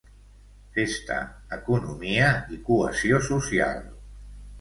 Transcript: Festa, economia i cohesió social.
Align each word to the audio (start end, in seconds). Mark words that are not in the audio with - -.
Festa, 0.77 1.17
economia 1.57 2.31
i 2.57 2.59
cohesió 2.71 3.21
social. 3.29 3.85